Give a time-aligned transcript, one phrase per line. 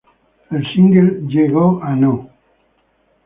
[0.49, 2.31] El single llegó a no.